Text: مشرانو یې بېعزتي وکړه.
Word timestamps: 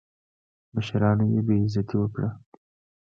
مشرانو 0.73 1.23
یې 1.33 1.39
بېعزتي 1.47 1.95
وکړه. 1.99 2.29